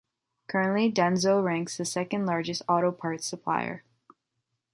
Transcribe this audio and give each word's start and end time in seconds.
Currently, 0.47 0.91
Denso 0.91 1.43
ranks 1.43 1.77
the 1.77 1.85
second 1.85 2.25
largest 2.25 2.63
auto 2.67 2.91
parts 2.91 3.27
supplier. 3.27 3.83